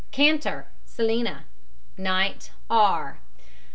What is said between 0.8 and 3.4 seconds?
SELNA. KNIGHT, R.